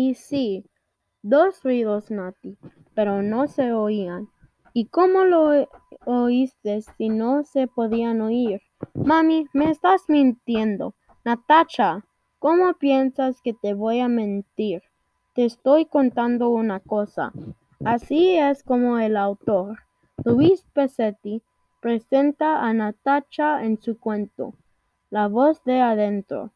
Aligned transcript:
Y 0.00 0.14
sí, 0.14 0.64
dos 1.22 1.60
ruidos, 1.64 2.08
Nati, 2.12 2.56
pero 2.94 3.20
no 3.20 3.48
se 3.48 3.72
oían. 3.72 4.28
¿Y 4.72 4.84
cómo 4.84 5.24
lo 5.24 5.66
oíste 6.04 6.82
si 6.82 7.08
no 7.08 7.42
se 7.42 7.66
podían 7.66 8.20
oír? 8.20 8.62
Mami, 8.94 9.48
me 9.52 9.72
estás 9.72 10.02
mintiendo. 10.06 10.94
Natacha, 11.24 12.04
¿cómo 12.38 12.74
piensas 12.74 13.42
que 13.42 13.54
te 13.54 13.74
voy 13.74 13.98
a 13.98 14.06
mentir? 14.06 14.84
Te 15.34 15.44
estoy 15.46 15.84
contando 15.86 16.50
una 16.50 16.78
cosa. 16.78 17.32
Así 17.84 18.36
es 18.36 18.62
como 18.62 19.00
el 19.00 19.16
autor, 19.16 19.80
Luis 20.24 20.64
Pesetti, 20.74 21.42
presenta 21.80 22.62
a 22.62 22.72
Natacha 22.72 23.64
en 23.64 23.82
su 23.82 23.98
cuento, 23.98 24.54
La 25.10 25.26
voz 25.26 25.64
de 25.64 25.80
adentro. 25.80 26.52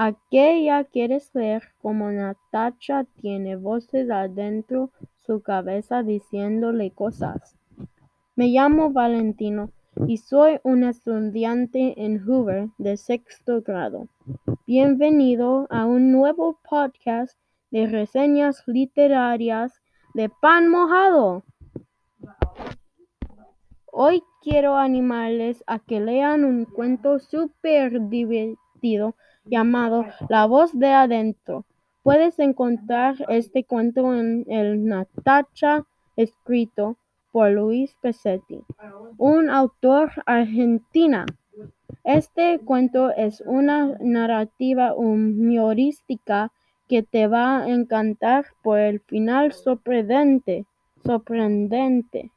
Aquella 0.00 0.84
quieres 0.84 1.32
ver 1.32 1.74
como 1.82 2.12
Natacha 2.12 3.02
tiene 3.20 3.56
voces 3.56 4.08
adentro 4.08 4.92
su 5.26 5.42
cabeza 5.42 6.04
diciéndole 6.04 6.92
cosas. 6.92 7.56
Me 8.36 8.46
llamo 8.46 8.92
Valentino 8.92 9.72
y 10.06 10.18
soy 10.18 10.60
un 10.62 10.84
estudiante 10.84 11.94
en 11.96 12.24
Hoover 12.24 12.68
de 12.78 12.96
sexto 12.96 13.60
grado. 13.62 14.06
Bienvenido 14.68 15.66
a 15.68 15.84
un 15.84 16.12
nuevo 16.12 16.60
podcast 16.70 17.36
de 17.72 17.88
reseñas 17.88 18.62
literarias 18.68 19.82
de 20.14 20.28
pan 20.28 20.68
mojado. 20.68 21.42
Hoy 23.86 24.22
quiero 24.42 24.76
animarles 24.76 25.64
a 25.66 25.80
que 25.80 25.98
lean 25.98 26.44
un 26.44 26.66
cuento 26.66 27.18
súper 27.18 28.08
divertido 28.08 29.16
llamado 29.48 30.06
La 30.28 30.46
voz 30.46 30.78
de 30.78 30.88
adentro. 30.92 31.64
Puedes 32.02 32.38
encontrar 32.38 33.16
este 33.28 33.64
cuento 33.64 34.14
en 34.14 34.44
el 34.48 34.84
Natacha 34.84 35.84
escrito 36.16 36.96
por 37.32 37.50
Luis 37.50 37.94
Pesetti, 38.00 38.64
un 39.18 39.50
autor 39.50 40.10
argentina. 40.26 41.26
Este 42.04 42.58
cuento 42.64 43.10
es 43.10 43.42
una 43.44 43.96
narrativa 44.00 44.94
humorística 44.94 46.50
que 46.88 47.02
te 47.02 47.26
va 47.26 47.58
a 47.58 47.68
encantar 47.68 48.46
por 48.62 48.78
el 48.78 49.00
final 49.00 49.52
sorprendente. 49.52 50.64
sorprendente. 51.04 52.30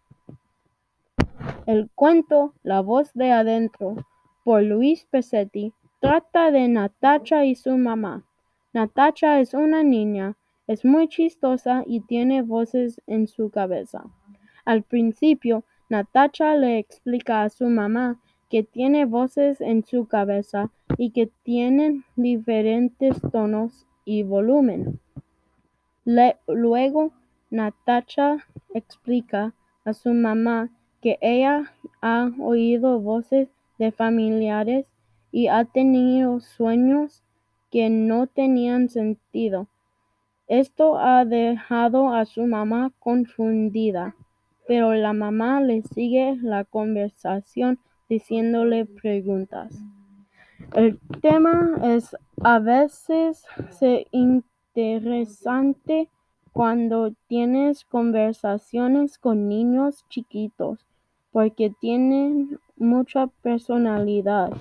El 1.65 1.89
cuento 1.95 2.53
La 2.63 2.81
voz 2.81 3.11
de 3.13 3.31
adentro 3.31 3.95
por 4.43 4.61
Luis 4.61 5.07
Pesetti 5.09 5.73
Trata 6.01 6.49
de 6.49 6.67
Natacha 6.67 7.45
y 7.45 7.53
su 7.53 7.77
mamá. 7.77 8.23
Natacha 8.73 9.39
es 9.39 9.53
una 9.53 9.83
niña, 9.83 10.35
es 10.65 10.83
muy 10.83 11.07
chistosa 11.07 11.83
y 11.85 11.99
tiene 11.99 12.41
voces 12.41 12.99
en 13.05 13.27
su 13.27 13.51
cabeza. 13.51 14.05
Al 14.65 14.81
principio, 14.81 15.63
Natacha 15.89 16.55
le 16.55 16.79
explica 16.79 17.43
a 17.43 17.49
su 17.51 17.69
mamá 17.69 18.19
que 18.49 18.63
tiene 18.63 19.05
voces 19.05 19.61
en 19.61 19.85
su 19.85 20.07
cabeza 20.07 20.71
y 20.97 21.11
que 21.11 21.29
tienen 21.43 22.03
diferentes 22.15 23.21
tonos 23.31 23.85
y 24.03 24.23
volumen. 24.23 24.99
luego, 26.47 27.11
Natacha 27.51 28.47
explica 28.73 29.53
a 29.85 29.93
su 29.93 30.15
mamá 30.15 30.71
que 30.99 31.19
ella 31.21 31.75
ha 32.01 32.31
oído 32.39 32.99
voces 32.99 33.49
de 33.77 33.91
familiares 33.91 34.87
y 35.31 35.47
ha 35.47 35.65
tenido 35.65 36.39
sueños 36.39 37.23
que 37.69 37.89
no 37.89 38.27
tenían 38.27 38.89
sentido. 38.89 39.67
Esto 40.47 40.97
ha 40.99 41.23
dejado 41.23 42.13
a 42.13 42.25
su 42.25 42.45
mamá 42.45 42.91
confundida, 42.99 44.15
pero 44.67 44.93
la 44.93 45.13
mamá 45.13 45.61
le 45.61 45.81
sigue 45.81 46.37
la 46.41 46.65
conversación 46.65 47.79
diciéndole 48.09 48.85
preguntas. 48.85 49.81
El 50.73 50.99
tema 51.21 51.77
es 51.83 52.15
a 52.43 52.59
veces 52.59 53.45
interesante 54.11 56.09
cuando 56.51 57.13
tienes 57.27 57.85
conversaciones 57.85 59.17
con 59.17 59.47
niños 59.47 60.05
chiquitos 60.09 60.85
porque 61.31 61.73
tienen 61.79 62.59
mucha 62.75 63.27
personalidad. 63.41 64.51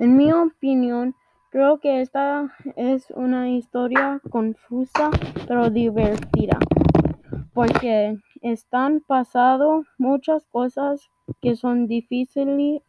En 0.00 0.16
mi 0.16 0.32
opinión, 0.32 1.14
creo 1.50 1.78
que 1.78 2.00
esta 2.00 2.50
es 2.74 3.10
una 3.10 3.50
historia 3.50 4.18
confusa 4.30 5.10
pero 5.46 5.68
divertida, 5.68 6.58
porque 7.52 8.16
están 8.40 9.02
pasando 9.06 9.84
muchas 9.98 10.46
cosas 10.46 11.10
que 11.42 11.54
son 11.54 11.86
difíciles 11.86 12.80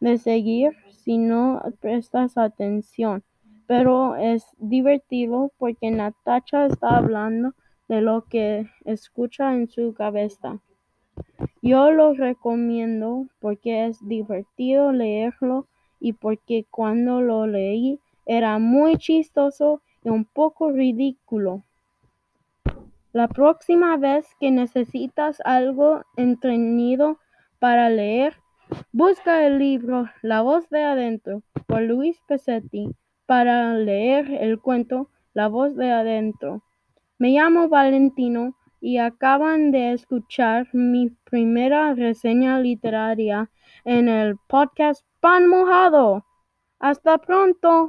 de 0.00 0.18
seguir 0.18 0.72
si 0.90 1.16
no 1.16 1.62
prestas 1.78 2.36
atención. 2.36 3.22
Pero 3.68 4.16
es 4.16 4.46
divertido 4.58 5.52
porque 5.58 5.92
Natacha 5.92 6.66
está 6.66 6.96
hablando 6.96 7.54
de 7.86 8.00
lo 8.00 8.24
que 8.24 8.66
escucha 8.84 9.54
en 9.54 9.68
su 9.68 9.94
cabeza. 9.94 10.58
Yo 11.62 11.90
lo 11.90 12.14
recomiendo 12.14 13.26
porque 13.40 13.86
es 13.86 14.06
divertido 14.06 14.92
leerlo 14.92 15.66
y 16.00 16.12
porque 16.12 16.66
cuando 16.70 17.20
lo 17.20 17.46
leí 17.46 18.00
era 18.26 18.58
muy 18.58 18.96
chistoso 18.96 19.82
y 20.04 20.10
un 20.10 20.24
poco 20.24 20.70
ridículo. 20.70 21.64
La 23.12 23.26
próxima 23.26 23.96
vez 23.96 24.26
que 24.38 24.50
necesitas 24.50 25.40
algo 25.44 26.02
entretenido 26.16 27.18
para 27.58 27.88
leer, 27.88 28.34
busca 28.92 29.46
el 29.46 29.58
libro 29.58 30.08
La 30.22 30.42
voz 30.42 30.68
de 30.68 30.82
adentro 30.82 31.42
por 31.66 31.82
Luis 31.82 32.20
Pesetti 32.28 32.90
para 33.26 33.74
leer 33.74 34.30
el 34.30 34.60
cuento 34.60 35.08
La 35.32 35.48
voz 35.48 35.74
de 35.74 35.90
adentro. 35.90 36.62
Me 37.18 37.30
llamo 37.30 37.68
Valentino 37.68 38.54
y 38.80 38.98
acaban 38.98 39.70
de 39.70 39.92
escuchar 39.92 40.68
mi 40.72 41.10
primera 41.24 41.94
reseña 41.94 42.60
literaria 42.60 43.50
en 43.84 44.08
el 44.08 44.36
podcast 44.48 45.04
Pan 45.20 45.46
Mojado. 45.48 46.24
Hasta 46.78 47.18
pronto. 47.18 47.88